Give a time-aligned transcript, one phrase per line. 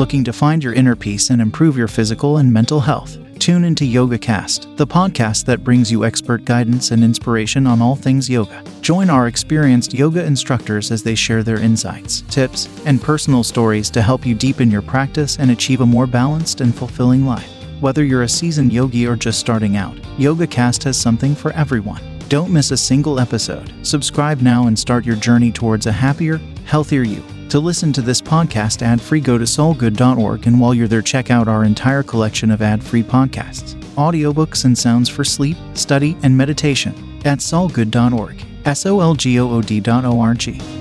[0.00, 3.18] Looking to find your inner peace and improve your physical and mental health?
[3.38, 8.26] Tune into YogaCast, the podcast that brings you expert guidance and inspiration on all things
[8.26, 8.64] yoga.
[8.80, 14.00] Join our experienced yoga instructors as they share their insights, tips, and personal stories to
[14.00, 17.52] help you deepen your practice and achieve a more balanced and fulfilling life.
[17.80, 22.00] Whether you're a seasoned yogi or just starting out, YogaCast has something for everyone.
[22.30, 23.70] Don't miss a single episode.
[23.82, 27.22] Subscribe now and start your journey towards a happier, healthier you.
[27.50, 31.32] To listen to this podcast ad free, go to solgood.org, and while you're there, check
[31.32, 36.36] out our entire collection of ad free podcasts, audiobooks, and sounds for sleep, study, and
[36.36, 38.40] meditation at solgood.org.
[38.64, 40.79] S O L G O O D.org.